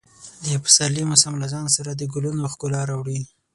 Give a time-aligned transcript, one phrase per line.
[0.45, 3.19] د پسرلي موسم له ځان سره د ګلونو ښکلا راوړي.